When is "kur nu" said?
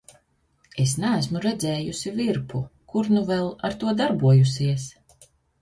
2.95-3.23